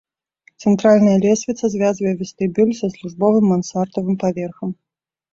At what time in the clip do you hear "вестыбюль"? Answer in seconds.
2.21-2.71